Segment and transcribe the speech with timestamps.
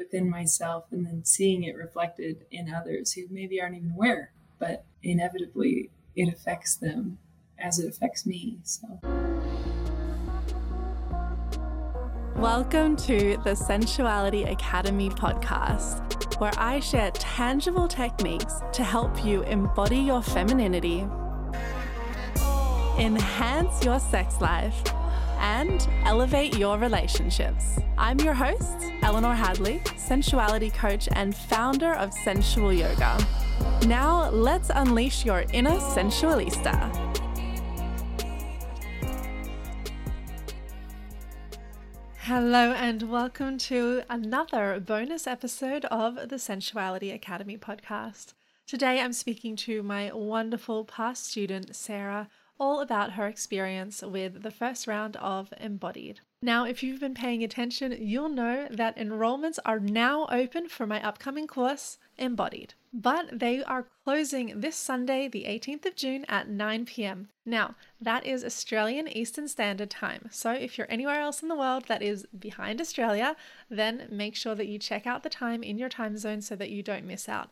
[0.00, 4.82] within myself and then seeing it reflected in others who maybe aren't even aware, but
[5.02, 7.18] inevitably it affects them
[7.58, 8.56] as it affects me.
[8.64, 8.98] So.
[12.34, 19.98] Welcome to the Sensuality Academy podcast, where I share tangible techniques to help you embody
[19.98, 21.06] your femininity,
[22.98, 24.82] enhance your sex life,
[25.40, 27.78] and elevate your relationships.
[27.98, 33.18] I'm your host, Eleanor Hadley, sensuality coach and founder of Sensual Yoga.
[33.86, 37.10] Now, let's unleash your inner sensualista.
[42.18, 48.34] Hello, and welcome to another bonus episode of the Sensuality Academy podcast.
[48.66, 52.28] Today, I'm speaking to my wonderful past student, Sara,
[52.60, 56.20] all about her experience with the first round of Embodied.
[56.42, 61.02] Now, if you've been paying attention, you'll know that enrollments are now open for my
[61.02, 66.84] upcoming course, Embodied but they are closing this Sunday, the 18th of June at 9
[66.86, 67.28] pm.
[67.46, 70.28] Now, that is Australian Eastern Standard Time.
[70.30, 73.36] So, if you're anywhere else in the world that is behind Australia,
[73.68, 76.70] then make sure that you check out the time in your time zone so that
[76.70, 77.50] you don't miss out.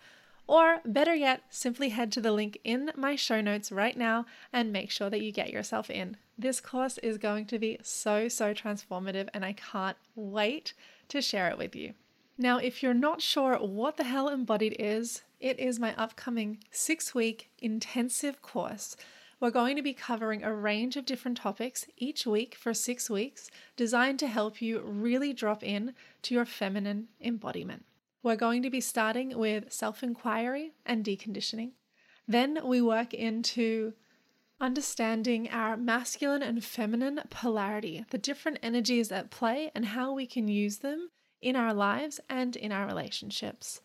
[0.49, 4.73] Or, better yet, simply head to the link in my show notes right now and
[4.73, 6.17] make sure that you get yourself in.
[6.39, 10.73] This course is going to be so, so transformative, and I can't wait
[11.09, 11.93] to share it with you.
[12.39, 17.15] Now, if you're not sure what the hell embodied is, it is my upcoming six
[17.15, 18.97] week intensive course.
[19.41, 23.51] We're going to be covering a range of different topics each week for six weeks,
[23.77, 27.85] designed to help you really drop in to your feminine embodiment.
[28.23, 31.73] We're going to be starting with self inquiry and deconditioning.
[32.27, 33.95] Then we work into
[34.61, 40.49] understanding our masculine and feminine polarity, the different energies at play, and how we can
[40.49, 43.81] use them in our lives and in our relationships.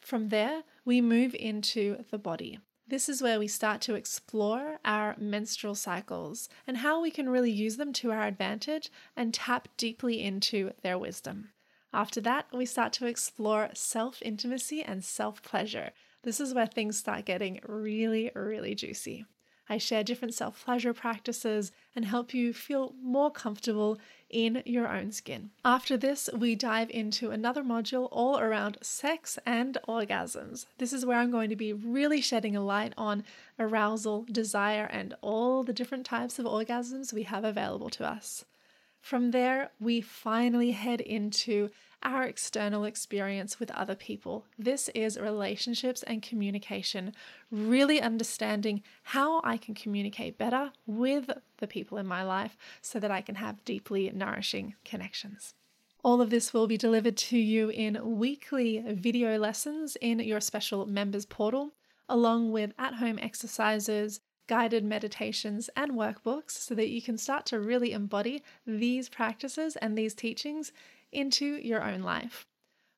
[0.00, 2.60] From there, we move into the body.
[2.86, 7.50] This is where we start to explore our menstrual cycles and how we can really
[7.50, 11.50] use them to our advantage and tap deeply into their wisdom.
[11.94, 15.90] After that, we start to explore self intimacy and self pleasure.
[16.22, 19.26] This is where things start getting really, really juicy.
[19.68, 23.98] I share different self pleasure practices and help you feel more comfortable
[24.28, 25.50] in your own skin.
[25.64, 30.66] After this, we dive into another module all around sex and orgasms.
[30.78, 33.24] This is where I'm going to be really shedding a light on
[33.58, 38.44] arousal, desire, and all the different types of orgasms we have available to us.
[39.02, 41.70] From there, we finally head into
[42.04, 44.46] our external experience with other people.
[44.56, 47.12] This is relationships and communication,
[47.50, 53.10] really understanding how I can communicate better with the people in my life so that
[53.10, 55.54] I can have deeply nourishing connections.
[56.04, 60.86] All of this will be delivered to you in weekly video lessons in your special
[60.86, 61.72] members portal,
[62.08, 67.60] along with at home exercises, guided meditations, and workbooks so that you can start to
[67.60, 70.72] really embody these practices and these teachings
[71.10, 72.46] into your own life.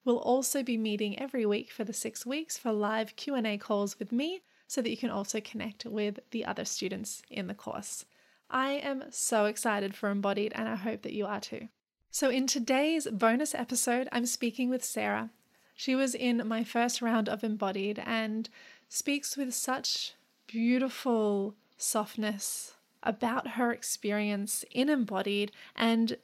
[0.05, 4.13] We'll also be meeting every week for the 6 weeks for live Q&A calls with
[4.13, 8.05] me so that you can also connect with the other students in the course.
[8.51, 11.69] I am so excited for Embodied and I hope that you are too.
[12.11, 15.31] So, in today's bonus episode, I'm speaking with Sara.
[15.75, 18.49] She was in my first round of Embodied and
[18.89, 20.15] speaks with such
[20.47, 26.17] beautiful softness about her experience in Embodied and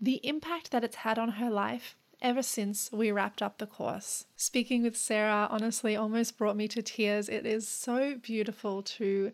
[0.00, 4.26] the impact that it's had on her life ever since we wrapped up the course.
[4.36, 7.28] Speaking with Sara honestly almost brought me to tears.
[7.28, 9.32] It is so beautiful to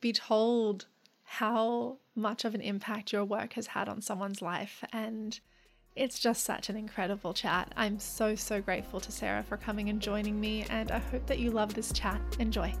[0.00, 0.86] be told
[1.24, 5.40] how much of an impact your work has had on someone's life and
[5.96, 7.72] it's just such an incredible chat.
[7.76, 11.38] I'm so, so grateful to Sara for coming and joining me, and I hope that
[11.38, 12.20] you love this chat.
[12.40, 12.74] Enjoy.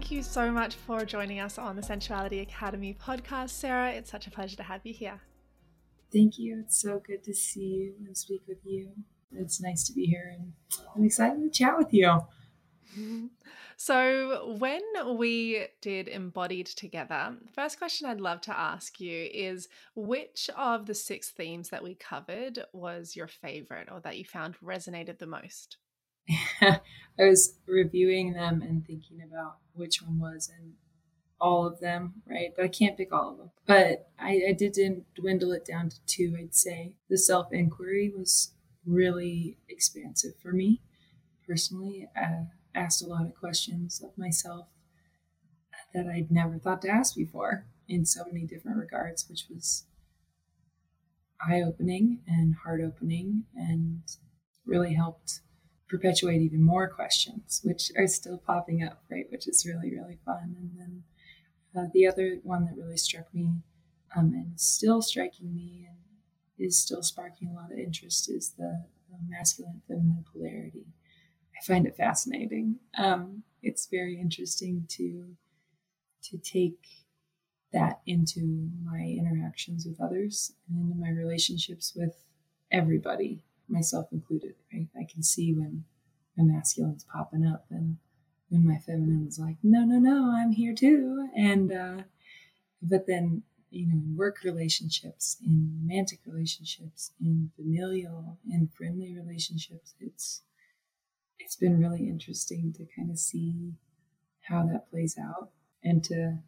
[0.00, 3.90] Thank you so much for joining us on the Sensuality Academy podcast, Sara.
[3.90, 5.20] It's such a pleasure to have you here.
[6.10, 6.60] Thank you.
[6.60, 8.92] It's so good to see you and speak with you.
[9.36, 10.54] It's nice to be here, and
[10.96, 12.18] I'm excited to chat with you.
[13.76, 14.82] So, when
[15.16, 20.94] we did Embodied together, first question I'd love to ask you is which of the
[20.94, 25.78] six themes that we covered was your favorite or that you found resonated the most?
[26.60, 26.80] I
[27.18, 30.74] was reviewing them and thinking about which one was and
[31.40, 32.50] all of them, right?
[32.54, 33.50] But I can't pick all of them.
[33.66, 34.76] But I, I did
[35.14, 36.96] dwindle it down to two, I'd say.
[37.08, 38.52] The self inquiry was
[38.86, 40.82] really expansive for me
[41.46, 42.08] personally.
[42.16, 44.66] I asked a lot of questions of myself
[45.94, 47.66] that I'd never thought to ask before.
[47.88, 49.84] in so many different regards, which was
[51.44, 54.02] eye opening and heart opening and
[54.64, 55.40] really helped
[55.90, 59.26] perpetuate even more questions, which are still popping up, right?
[59.30, 60.56] Which is really, really fun.
[60.56, 61.02] And then
[61.76, 63.56] uh, the other one that really struck me
[64.16, 65.98] um, and is still striking me and
[66.58, 68.84] is still sparking a lot of interest is the,
[69.28, 70.86] masculine feminine polarity.
[71.60, 72.76] I find it fascinating.
[72.96, 75.36] Um, it's very interesting to
[76.22, 76.78] to take
[77.72, 82.14] that into my interactions with others and into my relationships with
[82.70, 84.54] everybody, myself included.
[84.72, 84.88] Right?
[84.96, 85.84] I can see when
[86.36, 87.98] my masculine's popping up and
[88.48, 91.28] when my feminine's like, no, no, no, I'm here too.
[91.36, 92.02] And uh,
[92.82, 99.94] but then you know, in work relationships, in romantic relationships, in familial and friendly relationships,
[100.00, 100.42] it's
[101.38, 103.74] it's been really interesting to kind of see
[104.42, 105.50] how that plays out
[105.82, 106.38] and to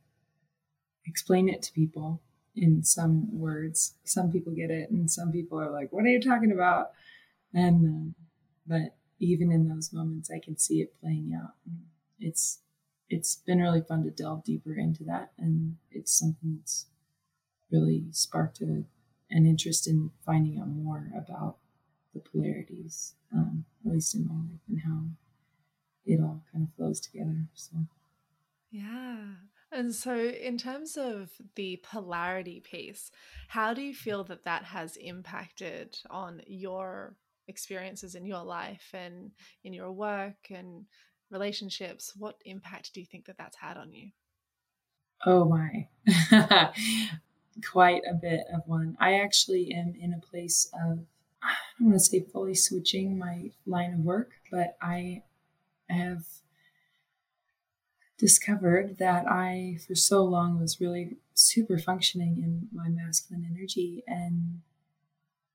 [1.06, 2.20] explain it to people
[2.54, 3.94] in some words.
[4.04, 6.92] Some people get it, and some people are like, "What are you talking about?"
[7.54, 8.14] And um,
[8.66, 11.52] but even in those moments, I can see it playing out.
[12.18, 12.60] It's
[13.08, 16.86] it's been really fun to delve deeper into that, and it's something that's
[17.70, 18.84] really sparked a,
[19.30, 21.56] an interest in finding out more about
[22.14, 25.00] the polarities, um, at least in my life, and how
[26.04, 27.46] it all kind of flows together.
[27.54, 27.76] So,
[28.70, 29.34] yeah.
[29.72, 33.10] And so, in terms of the polarity piece,
[33.48, 37.14] how do you feel that that has impacted on your
[37.48, 39.30] experiences in your life and
[39.64, 40.84] in your work and
[41.30, 42.12] relationships?
[42.16, 44.10] What impact do you think that that's had on you?
[45.24, 45.88] Oh my,
[47.72, 48.96] quite a bit of one.
[49.00, 50.98] I actually am in a place of,
[51.42, 55.22] I don't want to say fully switching my line of work, but I
[55.88, 56.24] have
[58.22, 64.60] discovered that I, for so long, was really super functioning in my masculine energy and,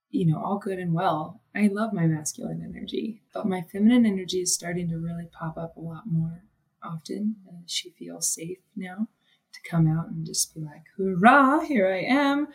[0.10, 1.40] you know, all good and well.
[1.56, 5.78] I love my masculine energy, but my feminine energy is starting to really pop up
[5.78, 6.44] a lot more
[6.84, 7.38] often.
[7.48, 9.08] Uh, she feels safe now
[9.54, 11.62] to come out and just be like, "Hurrah!
[11.62, 12.50] Here I am,"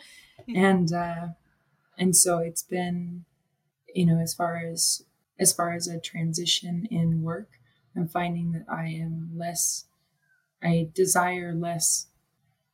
[0.46, 1.28] and uh,
[1.96, 3.24] and so it's been,
[3.94, 5.06] you know, as far as
[5.38, 7.48] as far as a transition in work,
[7.96, 9.86] I'm finding that I am less
[10.62, 12.08] I desire less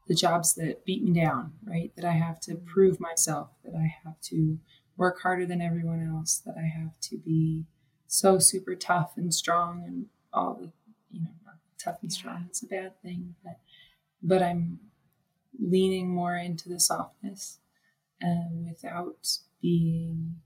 [0.06, 1.93] the jobs that beat me down, right?
[1.96, 4.58] That I have to prove myself, that I have to
[4.96, 7.64] work harder than everyone else, that I have to be
[8.06, 10.70] so super tough and strong and all the,
[11.11, 11.29] you know,
[11.79, 13.58] tough and strong is a bad thing, but
[14.23, 14.81] but I'm
[15.58, 17.58] leaning more into the softness
[18.20, 20.37] and without being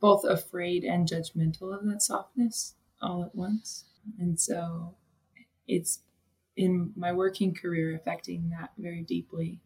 [0.00, 3.84] both afraid and judgmental of that softness all at once.
[4.18, 4.94] And so
[5.66, 6.00] it's
[6.56, 9.60] in my working career affecting that very deeply.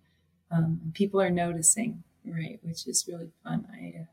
[0.51, 3.67] Um, people are noticing, right, which is really fun.
[3.71, 4.05] I, uh,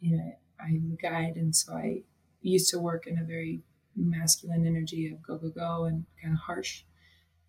[0.00, 2.02] you know, I'm a guide, and so I
[2.42, 3.62] used to work in a very
[3.96, 6.82] masculine energy of go go go and kind of harsh.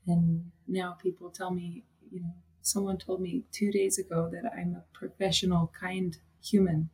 [0.07, 4.75] And now people tell me, you know, someone told me two days ago that I'm
[4.75, 6.89] a professional, kind human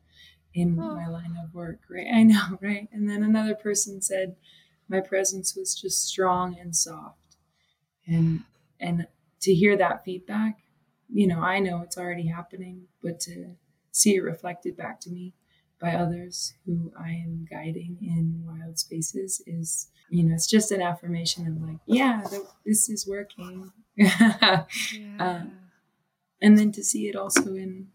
[0.53, 0.95] in oh.
[0.95, 2.07] my line of work, right?
[2.11, 2.89] I know, right?
[2.91, 4.35] And then another person said
[4.89, 7.24] my presence was just strong and soft
[8.07, 8.41] and
[8.79, 9.07] and
[9.41, 10.59] to hear that feedback
[11.11, 13.55] you know i know it's already happening but to
[13.91, 15.33] see it reflected back to me
[15.79, 20.81] by others who i am guiding in wild spaces is you know it's just an
[20.81, 22.23] affirmation of like yeah
[22.65, 24.63] this is working yeah.
[25.19, 25.51] um,
[26.41, 27.87] and then to see it also in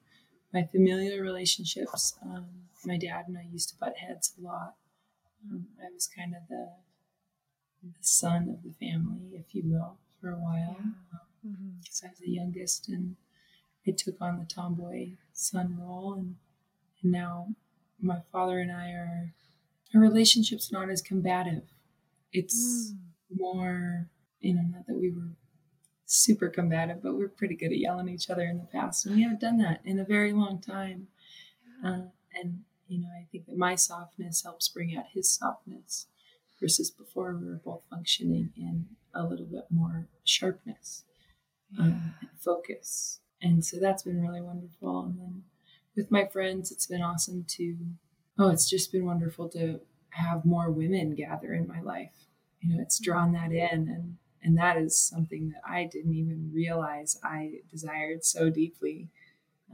[0.52, 2.46] my familial relationships um,
[2.84, 4.74] my dad and i used to butt heads a lot
[5.50, 6.68] um, i was kind of the
[7.82, 10.76] the son of the family, if you will, for a while.
[11.42, 11.50] Because yeah.
[11.50, 12.06] mm-hmm.
[12.06, 13.16] I was the youngest and
[13.86, 16.14] I took on the tomboy son role.
[16.14, 16.36] And,
[17.02, 17.48] and now
[18.00, 19.32] my father and I are,
[19.94, 21.64] our relationship's not as combative.
[22.32, 23.38] It's mm.
[23.38, 24.08] more,
[24.40, 25.36] you know, not that we were
[26.04, 29.06] super combative, but we're pretty good at yelling at each other in the past.
[29.06, 31.08] And we haven't done that in a very long time.
[31.84, 36.06] Uh, and, you know, I think that my softness helps bring out his softness
[36.60, 41.04] versus before we were both functioning in a little bit more sharpness
[41.78, 43.20] um, and focus.
[43.42, 45.00] And so that's been really wonderful.
[45.00, 45.42] And then
[45.96, 47.76] with my friends, it's been awesome to,
[48.38, 52.26] oh, it's just been wonderful to have more women gather in my life.
[52.60, 56.50] You know, it's drawn that in and and that is something that I didn't even
[56.52, 59.10] realize I desired so deeply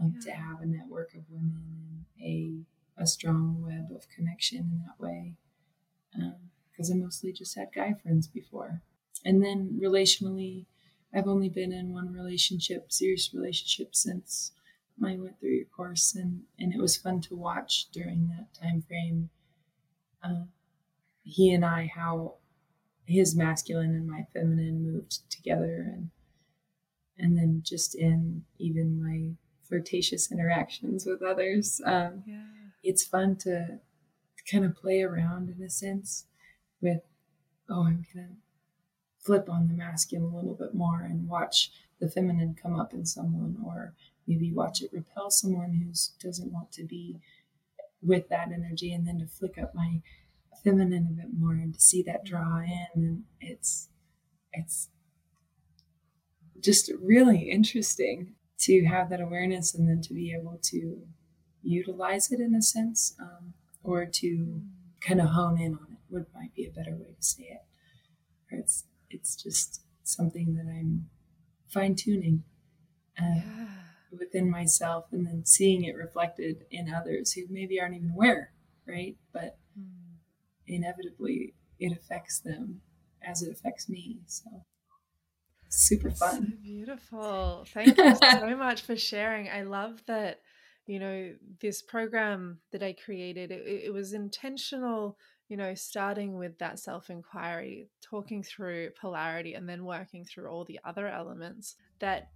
[0.00, 0.32] um, yeah.
[0.32, 4.98] to have a network of women and a a strong web of connection in that
[4.98, 5.34] way.
[6.16, 6.34] Um,
[6.76, 8.82] because I mostly just had guy friends before.
[9.24, 10.66] And then relationally,
[11.14, 14.52] I've only been in one relationship, serious relationship, since
[15.02, 18.82] I went through your course, and and it was fun to watch during that time
[18.82, 19.30] frame.
[20.22, 20.44] Uh,
[21.22, 22.34] he and I, how
[23.06, 26.10] his masculine and my feminine moved together, and
[27.18, 29.34] and then just in even my
[29.66, 32.44] flirtatious interactions with others, um, yeah.
[32.82, 33.80] it's fun to
[34.50, 36.26] kind of play around in a sense
[36.80, 37.02] with,
[37.68, 38.28] oh, I'm gonna
[39.18, 43.04] flip on the masculine a little bit more and watch the feminine come up in
[43.06, 43.94] someone, or
[44.26, 47.20] maybe watch it repel someone who doesn't want to be
[48.02, 50.00] with that energy, and then to flick up my
[50.62, 53.88] feminine a bit more and to see that draw in, and it's
[54.52, 54.90] it's
[56.60, 61.02] just really interesting to have that awareness and then to be able to
[61.62, 63.52] utilize it in a sense um,
[63.82, 64.62] or to
[65.00, 67.62] kind of hone in on it would might be a better way to say it
[68.52, 71.06] or it's it's just something that i'm
[71.68, 72.42] fine-tuning
[73.20, 73.66] uh, yeah.
[74.16, 78.52] within myself and then seeing it reflected in others who maybe aren't even aware
[78.86, 79.84] right but mm.
[80.66, 82.80] inevitably it affects them
[83.26, 84.64] as it affects me so
[85.76, 86.46] super fun.
[86.50, 87.66] So beautiful.
[87.72, 89.48] Thank you so much for sharing.
[89.48, 90.40] I love that,
[90.86, 95.16] you know, this program that I created, it, it was intentional,
[95.48, 100.64] you know, starting with that self inquiry, talking through polarity, and then working through all
[100.64, 102.30] the other elements, that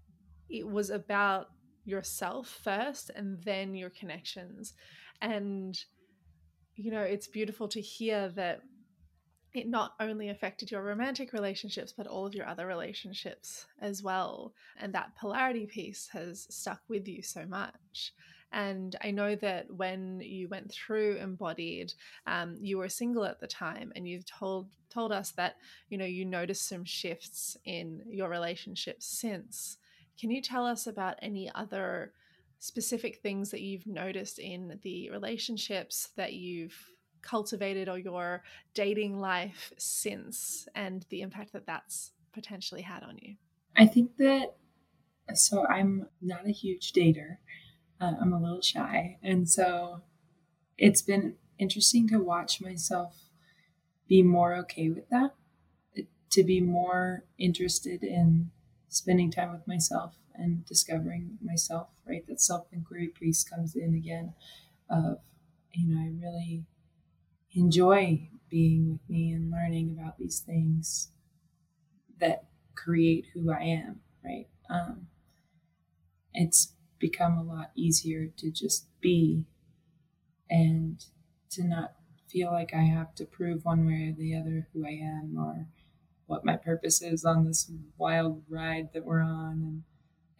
[0.48, 1.48] it was about
[1.84, 4.74] yourself first and then your connections.
[5.20, 5.78] And,
[6.76, 8.60] you know, it's beautiful to hear that
[9.52, 14.54] it not only affected your romantic relationships, but all of your other relationships as well.
[14.78, 18.12] And that polarity piece has stuck with you so much.
[18.52, 21.94] And I know that when you went through embodied,
[22.26, 25.56] um, you were single at the time, and you've told told us that
[25.88, 29.78] you know you noticed some shifts in your relationships since.
[30.18, 32.12] Can you tell us about any other
[32.58, 36.76] specific things that you've noticed in the relationships that you've
[37.22, 38.42] cultivated or your
[38.74, 43.36] dating life since and the impact that that's potentially had on you?
[43.76, 44.56] I think that
[45.34, 47.36] so I'm not a huge dater.
[48.00, 49.18] Uh, I'm a little shy.
[49.22, 50.02] And so
[50.78, 53.16] it's been interesting to watch myself
[54.08, 55.34] be more okay with that,
[56.30, 58.50] to be more interested in
[58.88, 62.26] spending time with myself and discovering myself, right?
[62.26, 64.34] That self inquiry piece comes in again
[64.88, 65.18] of,
[65.72, 66.64] you know, I really
[67.52, 71.10] enjoy being with me and learning about these things
[72.18, 74.48] that create who I am, right?
[74.68, 75.06] Um,
[76.34, 79.46] it's become a lot easier to just be
[80.48, 81.04] and
[81.50, 81.94] to not
[82.28, 85.66] feel like I have to prove one way or the other who I am or
[86.26, 89.82] what my purpose is on this wild ride that we're on and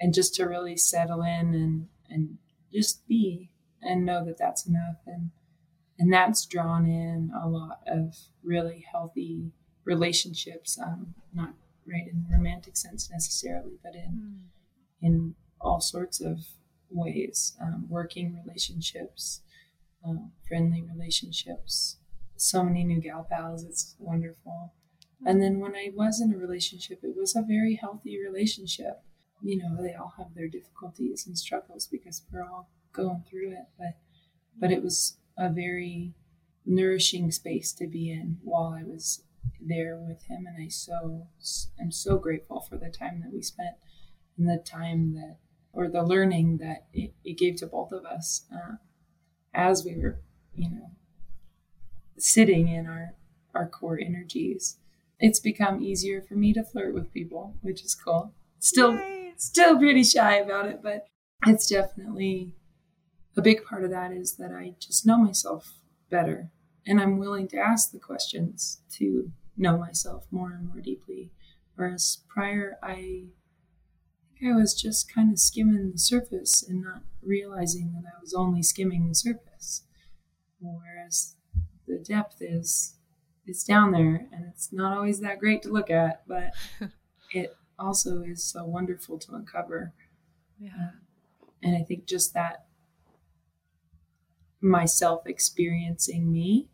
[0.01, 2.39] and just to really settle in and and
[2.73, 3.51] just be
[3.83, 5.31] and know that that's enough and
[5.99, 9.53] and that's drawn in a lot of really healthy
[9.85, 11.55] relationships um, not
[11.87, 15.07] right in the romantic sense necessarily but in mm.
[15.07, 16.47] in all sorts of
[16.91, 19.43] ways um, working relationships
[20.05, 21.97] um, friendly relationships
[22.37, 24.73] so many new gal pals it's wonderful
[25.25, 29.03] and then when i was in a relationship it was a very healthy relationship
[29.43, 33.67] you know they all have their difficulties and struggles because we're all going through it
[33.79, 33.97] but
[34.59, 36.13] but it was a very
[36.67, 39.23] nourishing space to be in while I was
[39.61, 40.47] there with him.
[40.47, 41.27] And I so
[41.81, 43.77] am so grateful for the time that we spent
[44.37, 45.37] and the time that,
[45.73, 48.77] or the learning that it, it gave to both of us uh,
[49.55, 50.21] as we were,
[50.55, 50.91] you know,
[52.19, 53.15] sitting in our,
[53.55, 54.79] our core energies.
[55.19, 58.33] It's become easier for me to flirt with people, which is cool.
[58.59, 59.33] Still, Yay.
[59.37, 61.07] still pretty shy about it, but
[61.47, 62.55] it's definitely
[63.37, 65.75] a big part of that is that I just know myself
[66.11, 66.51] better
[66.87, 71.31] and I'm willing to ask the questions to know myself more and more deeply.
[71.77, 73.25] Whereas prior, I
[74.43, 78.63] I was just kind of skimming the surface and not realizing that I was only
[78.63, 79.85] skimming the surface.
[80.61, 81.37] Whereas
[81.87, 82.95] the depth is
[83.47, 86.53] it's down there and it's not always that great to look at, but
[87.33, 89.93] it also is so wonderful to uncover.
[90.59, 90.71] Yeah.
[90.71, 92.67] Uh, and I think just that
[94.61, 96.69] myself experiencing me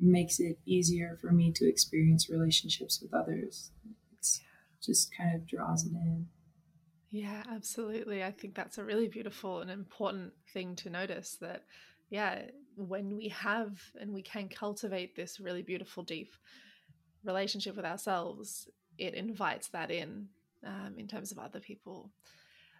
[0.00, 3.70] makes it easier for me to experience relationships with others.
[4.18, 4.40] It's
[4.82, 6.28] just kind of draws it in.
[7.14, 8.24] Yeah, absolutely.
[8.24, 11.62] I think that's a really beautiful and important thing to notice that,
[12.10, 12.42] yeah,
[12.76, 16.32] when we have and we can cultivate this really beautiful, deep
[17.24, 18.68] relationship with ourselves,
[18.98, 20.28] it invites that in
[20.66, 22.10] um, in terms of other people.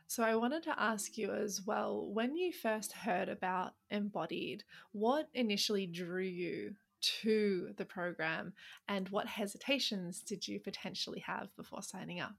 [0.09, 5.29] So I wanted to ask you as well when you first heard about Embodied, what
[5.35, 6.77] initially drew you
[7.23, 8.55] to the program
[8.89, 12.35] and what hesitations did you potentially have before signing up?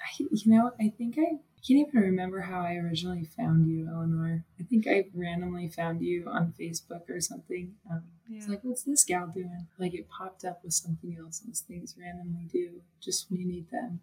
[0.00, 4.44] I, you know, I think I, can't even remember how I originally found you, Eleanor.
[4.60, 7.74] I think I randomly found you on Facebook or something.
[7.90, 8.38] Um, yeah.
[8.38, 9.66] It's like, what's this gal doing?
[9.78, 11.40] Like it popped up with something else.
[11.40, 14.00] Those things randomly do just when you need them.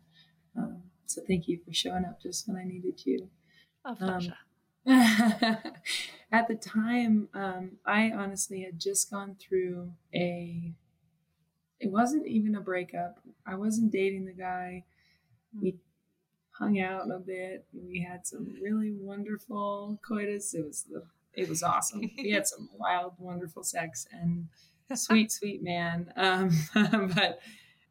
[0.58, 3.30] Um, so thank you for showing up just when I needed you.
[3.86, 4.36] Oh, pleasure.
[4.86, 5.58] Um,
[6.32, 10.74] at the time, um, I honestly had just gone through a.
[11.80, 13.20] It wasn't even a breakup.
[13.46, 14.86] I wasn't dating the guy.
[15.62, 15.76] We
[16.52, 17.66] hung out a bit.
[17.74, 20.54] We had some really wonderful coitus.
[20.54, 22.02] It was the it was awesome.
[22.18, 24.48] we had some wild, wonderful sex and
[24.96, 26.12] sweet, sweet man.
[26.16, 27.40] Um, but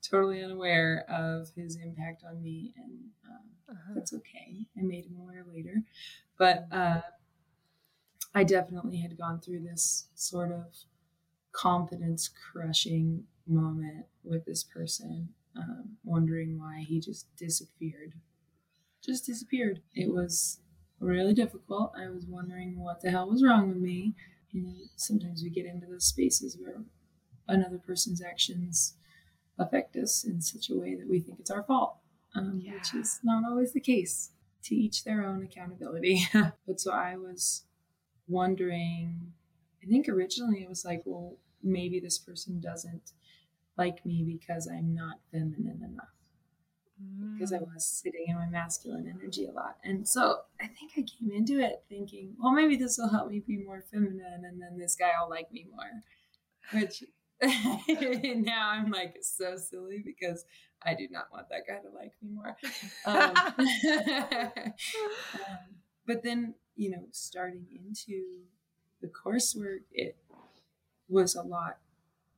[0.03, 2.93] totally unaware of his impact on me, and
[3.29, 3.41] um,
[3.71, 3.93] uh-huh.
[3.95, 4.67] that's okay.
[4.79, 5.83] I made him aware later,
[6.39, 7.01] but uh,
[8.35, 10.67] I definitely had gone through this sort of
[11.53, 18.15] confidence crushing moment with this person, um, wondering why he just disappeared.
[19.05, 19.81] Just disappeared.
[19.95, 20.61] It was
[21.01, 21.93] really difficult.
[21.97, 24.15] I was wondering what the hell was wrong with me.
[24.51, 26.83] You know, sometimes we get into those spaces where
[27.49, 28.95] another person's actions
[29.59, 31.97] affect us in such a way that we think it's our fault,
[32.35, 32.75] um, yeah.
[32.75, 34.31] which is not always the case.
[34.65, 36.27] To each their own accountability.
[36.67, 37.65] but so I was
[38.27, 39.35] wondering,
[39.83, 43.13] I think originally it was like, well, maybe this person doesn't
[43.77, 46.09] like me because I'm not feminine enough.
[47.03, 47.35] Mm.
[47.35, 47.73] Because I mm.
[47.75, 49.77] was sitting in my masculine energy a lot.
[49.83, 53.41] And so I think I came into it thinking, well, maybe this will help me
[53.41, 55.91] be more feminine and then this guy will like me more.
[56.73, 57.03] Which
[57.43, 60.45] now I'm like so silly because
[60.83, 62.57] I do not want that guy to like me more.
[63.07, 63.35] Um,
[65.35, 65.65] um,
[66.07, 68.45] but then, you know, starting into
[69.01, 70.17] the coursework, it
[71.09, 71.79] was a lot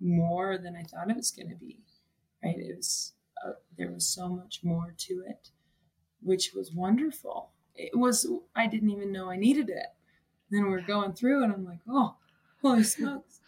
[0.00, 1.80] more than I thought it was going to be.
[2.44, 2.58] Right?
[2.58, 3.12] It was
[3.44, 5.50] uh, there was so much more to it,
[6.22, 7.50] which was wonderful.
[7.74, 9.86] It was I didn't even know I needed it.
[10.50, 12.16] then we're going through, and I'm like, oh,
[12.62, 13.40] holy smokes!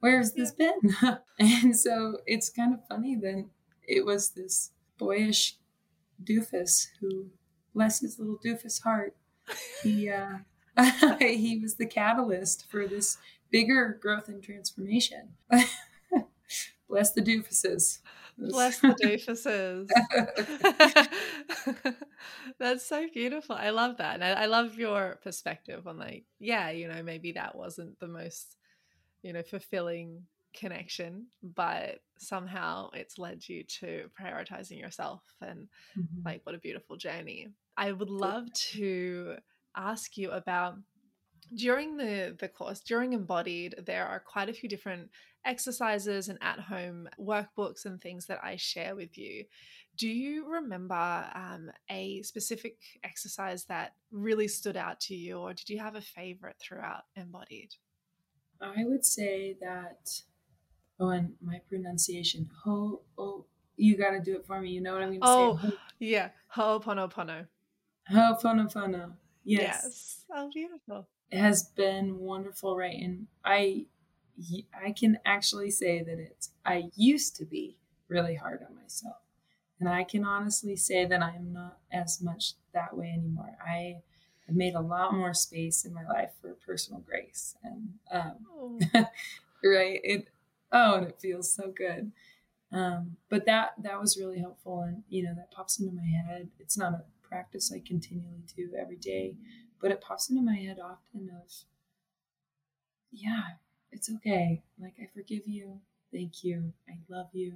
[0.00, 0.96] where's this been?
[1.38, 3.50] and so it's kind of funny then
[3.82, 5.56] it was this boyish
[6.22, 7.26] doofus who,
[7.74, 9.16] bless his little doofus heart,
[9.82, 10.38] he uh,
[11.18, 13.18] he was the catalyst for this
[13.50, 15.34] bigger growth and transformation.
[16.88, 18.00] Bless the doofuses.
[18.38, 19.88] Bless the doofuses.
[22.58, 23.56] That's so beautiful.
[23.56, 24.14] I love that.
[24.14, 28.08] And I, I love your perspective on like, yeah, you know, maybe that wasn't the
[28.08, 28.56] most
[29.26, 30.22] you know, fulfilling
[30.54, 35.66] connection, but somehow it's led you to prioritizing yourself and
[35.98, 36.22] mm-hmm.
[36.24, 37.48] like what a beautiful journey.
[37.76, 39.34] I would love to
[39.76, 40.76] ask you about
[41.54, 45.10] during the the course during embodied there are quite a few different
[45.44, 49.44] exercises and at home workbooks and things that i share with you
[49.96, 55.68] do you remember um, a specific exercise that really stood out to you or did
[55.68, 57.70] you have a favorite throughout embodied
[58.60, 60.20] I would say that,
[61.00, 63.44] oh, and my pronunciation, ho, oh,
[63.76, 64.70] you got to do it for me.
[64.70, 65.68] You know what I'm to oh, say?
[65.68, 66.28] Oh, yeah.
[66.54, 67.46] Ho'oponopono.
[68.10, 69.12] Ho'oponopono.
[69.44, 69.80] Yes.
[69.84, 70.24] Yes.
[70.34, 71.08] Oh, beautiful.
[71.30, 72.96] It has been wonderful, right?
[72.96, 73.86] And I,
[74.84, 79.16] I can actually say that it's, I used to be really hard on myself.
[79.78, 83.58] And I can honestly say that I am not as much that way anymore.
[83.64, 83.96] I,
[84.48, 88.78] I've made a lot more space in my life for personal grace and um, oh.
[89.64, 90.28] right it
[90.72, 92.12] oh and it feels so good
[92.72, 96.48] um, but that that was really helpful and you know that pops into my head
[96.58, 99.34] it's not a practice i continually do every day
[99.86, 101.48] but it pops into my head often of
[103.12, 103.42] yeah
[103.92, 104.62] it's okay.
[104.80, 105.80] Like i forgive you.
[106.12, 106.72] Thank you.
[106.88, 107.54] I love you.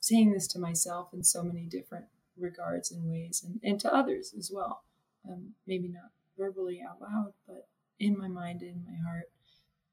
[0.00, 2.06] Saying this to myself in so many different
[2.38, 4.84] regards and ways and, and to others as well.
[5.28, 7.66] Um, maybe not verbally out loud, but
[7.98, 9.30] in my mind, in my heart,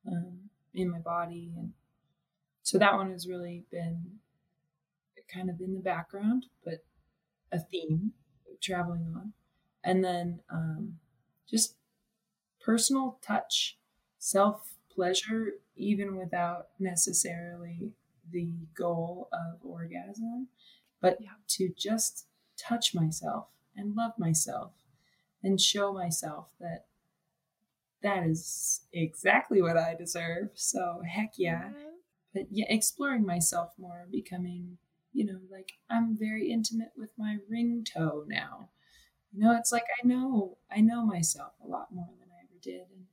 [0.08, 1.51] um, in my body.
[1.58, 1.73] And
[2.62, 4.19] so that one has really been
[5.34, 6.86] kind of in the background, but
[7.51, 8.13] a theme
[8.62, 9.34] traveling on.
[9.84, 10.99] And then um,
[11.50, 11.76] just
[12.64, 13.78] personal touch,
[14.18, 17.92] self pleasure, even without necessarily
[18.32, 20.48] the goal of orgasm,
[21.02, 21.30] but yeah.
[21.48, 22.28] to just
[22.58, 24.72] touch myself and love myself
[25.44, 26.86] and show myself that
[28.02, 30.50] that is exactly what I deserve.
[30.54, 31.66] So heck yeah.
[31.66, 31.90] Mm-hmm.
[32.34, 34.78] But yeah, exploring myself more, becoming
[35.16, 38.70] you know, like I'm very intimate with my ring toe now.
[39.36, 42.60] You know, it's like I know I know myself a lot more than I ever
[42.62, 43.06] did, and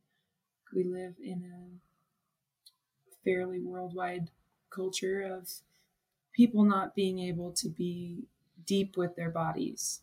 [0.75, 4.31] we live in a fairly worldwide
[4.71, 5.49] culture of
[6.33, 8.25] people not being able to be
[8.65, 10.01] deep with their bodies.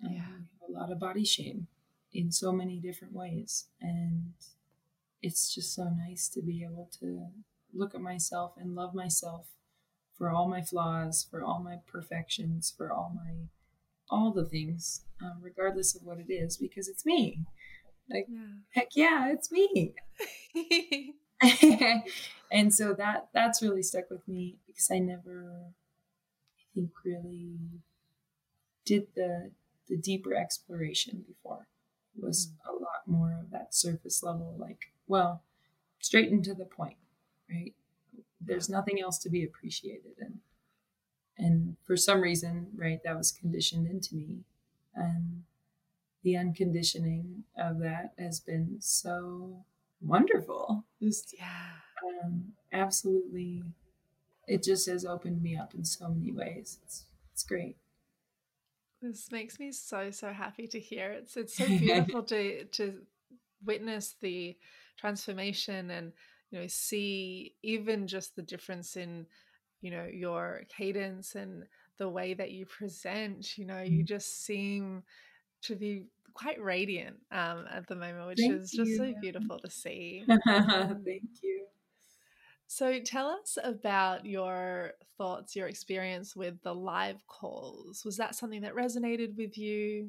[0.00, 0.20] Yeah.
[0.20, 1.66] Um, a lot of body shame
[2.12, 3.66] in so many different ways.
[3.80, 4.32] And
[5.22, 7.26] it's just so nice to be able to
[7.72, 9.46] look at myself and love myself
[10.16, 13.48] for all my flaws, for all my perfections, for all my
[14.12, 17.44] all the things, um, regardless of what it is, because it's me.
[18.10, 18.46] Like, Yeah.
[18.70, 19.94] heck yeah, it's me.
[22.52, 25.72] and so that that's really stuck with me because I never,
[26.58, 27.56] I think, really
[28.84, 29.50] did the
[29.88, 31.66] the deeper exploration before.
[32.16, 35.42] It was a lot more of that surface level, like, well,
[36.00, 36.98] straight into the point,
[37.50, 37.74] right?
[38.40, 40.40] There's nothing else to be appreciated, and
[41.38, 44.40] and for some reason, right, that was conditioned into me,
[44.94, 45.42] and
[46.22, 49.64] the unconditioning of that has been so
[50.00, 50.84] wonderful.
[51.02, 52.24] Just yeah.
[52.24, 53.62] um, absolutely,
[54.46, 56.78] it just has opened me up in so many ways.
[56.84, 57.76] It's it's great.
[59.00, 61.10] This makes me so so happy to hear.
[61.10, 62.98] It's it's so beautiful to to
[63.64, 64.56] witness the
[64.98, 66.12] transformation and
[66.50, 69.26] you know see even just the difference in
[69.82, 71.64] you know your cadence and
[71.98, 73.58] the way that you present.
[73.58, 75.02] You know, you just seem
[75.62, 79.70] to be quite radiant um, at the moment, which Thank is just so beautiful to
[79.70, 80.24] see.
[80.26, 81.66] Thank you.
[82.66, 88.02] So tell us about your thoughts, your experience with the live calls.
[88.02, 90.08] Was that something that resonated with you?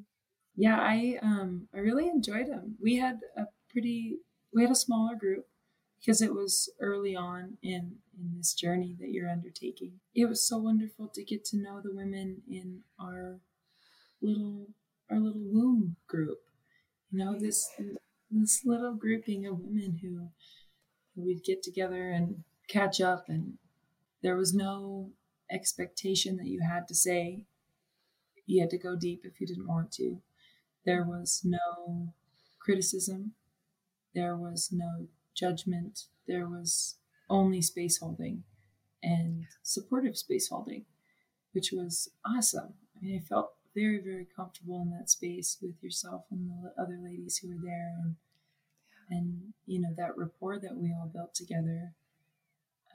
[0.56, 2.76] Yeah, I um I really enjoyed them.
[2.82, 4.20] We had a pretty
[4.54, 5.46] we had a smaller group
[6.04, 10.00] because it was early on in in this journey that you're undertaking.
[10.14, 13.40] It was so wonderful to get to know the women in our
[14.22, 14.68] little
[15.10, 16.40] our little womb group.
[17.12, 17.70] You know, this
[18.30, 20.30] this little grouping of women who
[21.16, 23.54] we'd get together and catch up and
[24.24, 25.12] there was no
[25.52, 27.46] expectation that you had to say
[28.46, 30.22] you had to go deep if you didn't want to
[30.86, 32.14] there was no
[32.60, 33.34] criticism
[34.16, 36.96] there was no judgment there was
[37.30, 38.44] only space holding
[39.02, 40.86] and supportive space holding
[41.52, 42.74] which was awesome.
[42.98, 47.00] I mean i felt very very comfortable in that space with yourself and the other
[47.04, 48.16] ladies who were there and
[49.10, 51.94] and you know that rapport that we all built together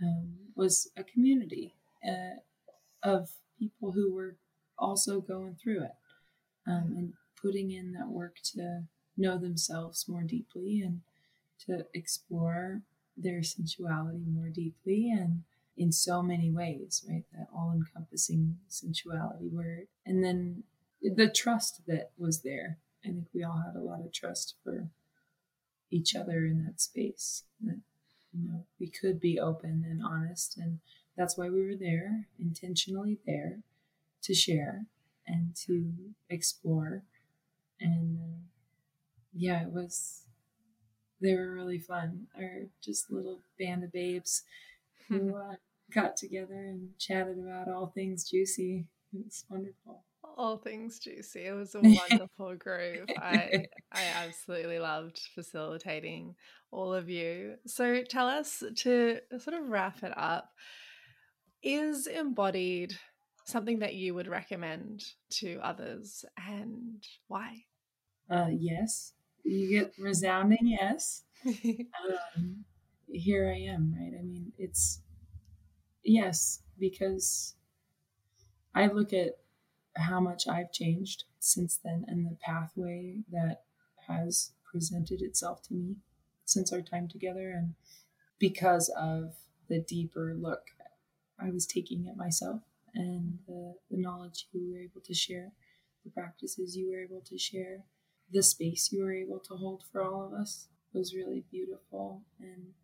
[0.03, 1.74] um, was a community
[2.07, 2.38] uh,
[3.03, 4.37] of people who were
[4.79, 5.94] also going through it
[6.66, 8.83] um, and putting in that work to
[9.16, 11.01] know themselves more deeply and
[11.66, 12.83] to explore
[13.16, 15.42] their sensuality more deeply and
[15.77, 17.25] in so many ways right?
[17.33, 19.87] That all-encompassing sensuality word.
[20.05, 20.64] And then
[21.01, 22.79] the trust that was there.
[23.05, 24.88] I think we all had a lot of trust for
[25.90, 27.44] each other in that space.
[27.61, 27.81] That
[28.33, 30.81] you know we could be open and honest and
[31.16, 33.61] that's why we were there intentionally there
[34.23, 34.87] to share
[35.27, 35.92] and to
[36.29, 37.03] explore.
[37.81, 38.38] And uh,
[39.33, 40.25] yeah it was
[41.20, 44.42] they were really fun our just little band of babes
[45.09, 45.54] who uh,
[45.92, 50.04] got together and chatted about all things juicy it was wonderful
[50.37, 51.46] All things juicy.
[51.46, 53.11] It was a wonderful group.
[53.16, 56.37] I I absolutely loved facilitating
[56.70, 57.57] all of you.
[57.66, 60.50] So tell us to sort of wrap it up.
[61.62, 62.98] Is embodied
[63.44, 67.64] something that you would recommend to others and why?
[68.31, 69.12] uh, yes
[69.50, 72.64] you get resounding yes um,
[73.11, 74.12] here I am, right?
[74.18, 75.00] I mean, it's
[76.04, 77.54] yes, because
[78.74, 79.38] I look at
[79.96, 83.62] how much I've changed since then and the pathway that
[84.06, 85.96] has presented itself to me
[86.44, 87.74] since our time together, and
[88.38, 89.34] because of
[89.68, 90.70] the deeper look
[91.40, 92.62] I was taking at myself
[92.94, 95.52] and the, the knowledge you were able to share,
[96.04, 97.84] the practices you were able to share,
[98.33, 102.75] the space you were able to hold for all of us was really beautiful and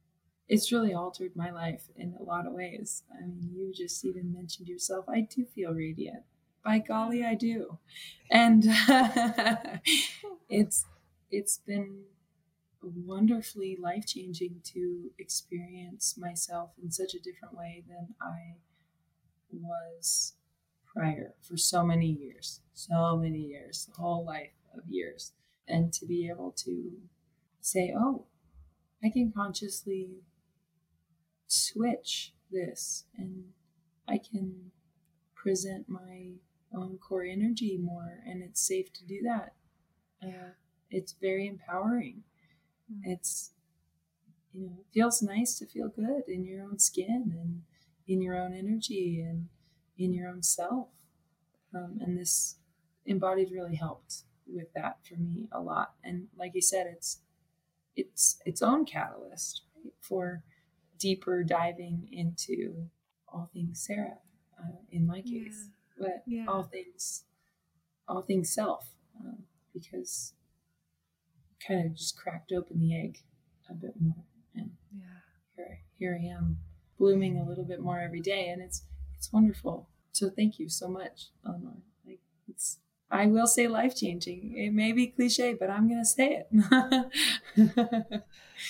[0.48, 3.02] it's really altered my life in a lot of ways.
[3.16, 5.06] I mean, you just even mentioned yourself.
[5.08, 6.22] I do feel radiant.
[6.62, 7.78] By golly, I do.
[8.30, 8.64] And
[10.48, 10.84] it's
[11.30, 12.04] it's been
[12.82, 18.56] wonderfully life-changing to experience myself in such a different way than I
[19.50, 20.34] was
[20.94, 22.60] prior for so many years.
[22.74, 25.32] So many years, the whole life of years.
[25.66, 26.92] And to be able to
[27.60, 28.26] say, "Oh,
[29.02, 30.22] I can consciously
[31.46, 33.52] switch this and
[34.08, 34.70] I can
[35.34, 36.32] present my
[36.74, 39.54] own core energy more, and it's safe to do that.
[40.22, 40.52] Uh,
[40.90, 42.22] it's very empowering.
[42.90, 43.00] Mm.
[43.04, 43.52] It's
[44.52, 47.62] you know, it feels nice to feel good in your own skin and
[48.06, 49.48] in your own energy and
[49.98, 50.88] in your own self.
[51.74, 52.56] Um, and this
[53.04, 55.94] embodied really helped with that for me a lot.
[56.02, 57.20] And like you said, it's
[57.96, 60.42] it's its own catalyst right, for
[60.98, 62.88] deeper diving into
[63.28, 64.18] all things Sara,
[64.58, 66.06] uh, in my case, yeah.
[66.06, 66.44] but yeah.
[66.48, 67.24] all things,
[68.08, 70.34] all things self, um, because
[71.66, 73.18] kind of just cracked open the egg
[73.70, 75.02] a bit more, and yeah,
[75.56, 76.58] here, here I am,
[76.98, 78.84] blooming a little bit more every day, and it's
[79.16, 79.88] it's wonderful.
[80.12, 81.78] So thank you so much, Eleanor.
[83.14, 84.56] I will say life changing.
[84.56, 87.12] It may be cliche, but I'm gonna say it.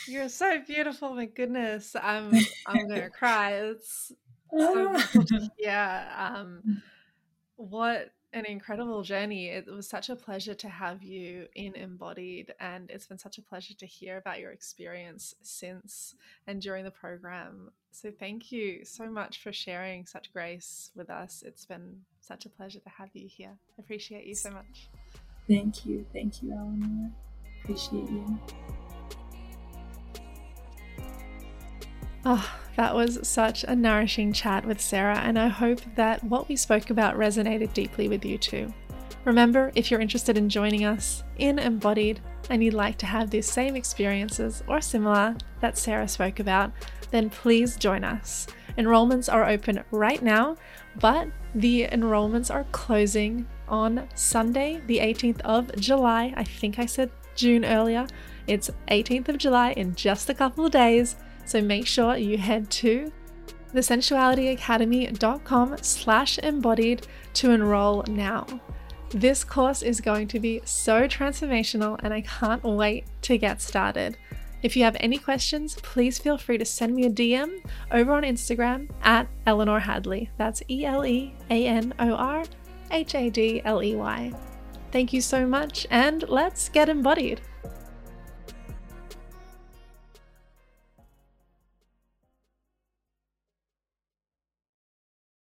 [0.07, 1.97] You're so beautiful, my goodness.
[1.97, 2.35] I'm
[2.67, 3.53] I'm gonna cry.
[3.53, 4.13] It's
[4.53, 4.99] so
[5.59, 6.35] yeah.
[6.37, 6.83] Um
[7.57, 9.49] what an incredible journey.
[9.49, 13.43] It was such a pleasure to have you in Embodied, and it's been such a
[13.43, 16.17] pleasure to hear about your experience since
[16.47, 17.71] and during the program.
[17.93, 21.45] So, thank you so much for sharing such grace with us.
[21.47, 23.57] It's been such a pleasure to have you here.
[23.79, 24.91] Appreciate you so much.
[25.49, 26.05] Thank you.
[26.13, 27.13] Thank you, Eleanor.
[27.63, 28.39] Appreciate you.
[32.25, 36.57] Oh, that was such a nourishing chat with Sara, and I hope that what we
[36.57, 38.73] spoke about resonated deeply with you too.
[39.25, 43.51] Remember, if you're interested in joining us in Embodied and you'd like to have these
[43.51, 46.73] same experiences or similar that Sara spoke about,
[47.11, 48.47] then please join us.
[48.77, 50.57] Enrollments are open right now,
[51.01, 56.35] but the enrollments are closing on Sunday, the 18th of July.
[56.37, 58.07] I think I said June earlier.
[58.47, 61.17] It's 18th of July in just a couple of days.
[61.45, 63.13] So make sure you head to
[63.75, 68.47] thesensualityacademy.com slash embodied to enroll now.
[69.11, 74.17] This course is going to be so transformational and I can't wait to get started.
[74.63, 78.23] If you have any questions, please feel free to send me a DM over on
[78.23, 80.31] Instagram at Eleanor Hadley.
[80.39, 82.45] That's E L E A N O R
[82.91, 84.33] H A D L E Y.
[84.91, 87.43] Thank you so much, and let's get embodied.